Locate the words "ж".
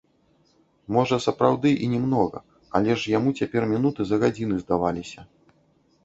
3.01-3.11